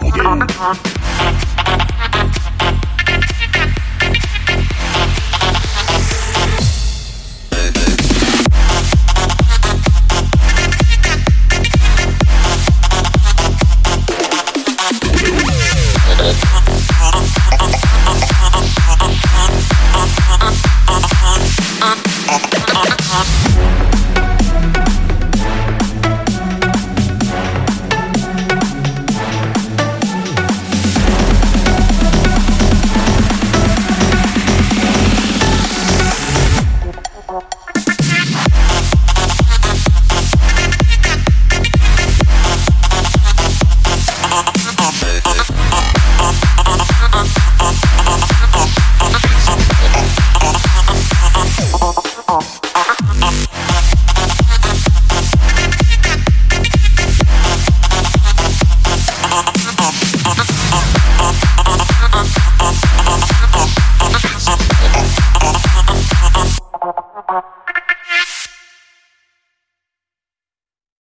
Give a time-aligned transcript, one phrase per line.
[0.00, 0.46] Budem.
[52.28, 52.60] off.
[67.34, 67.63] up.